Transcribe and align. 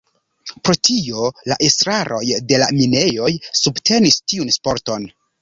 Pro 0.67 0.73
tio, 0.87 1.27
la 1.51 1.57
estraroj 1.67 2.23
de 2.53 2.59
la 2.63 2.71
minejoj 2.79 3.29
subtenis 3.61 4.19
tiun 4.33 4.53
sporton. 4.59 5.09